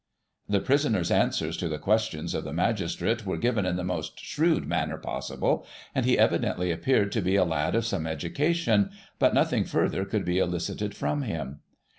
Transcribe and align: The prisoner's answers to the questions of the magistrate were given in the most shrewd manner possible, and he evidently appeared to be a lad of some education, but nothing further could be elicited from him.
The 0.49 0.59
prisoner's 0.61 1.11
answers 1.11 1.55
to 1.57 1.69
the 1.69 1.77
questions 1.77 2.33
of 2.33 2.43
the 2.43 2.53
magistrate 2.53 3.23
were 3.23 3.37
given 3.37 3.67
in 3.67 3.75
the 3.75 3.83
most 3.83 4.19
shrewd 4.19 4.65
manner 4.65 4.97
possible, 4.97 5.63
and 5.93 6.07
he 6.07 6.17
evidently 6.17 6.71
appeared 6.71 7.11
to 7.11 7.21
be 7.21 7.35
a 7.35 7.45
lad 7.45 7.75
of 7.75 7.85
some 7.85 8.07
education, 8.07 8.89
but 9.19 9.35
nothing 9.35 9.63
further 9.63 10.03
could 10.05 10.25
be 10.25 10.39
elicited 10.39 10.95
from 10.95 11.21
him. 11.21 11.59